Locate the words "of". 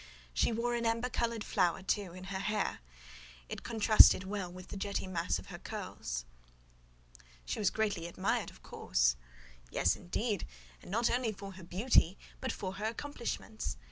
5.37-5.49, 8.49-8.63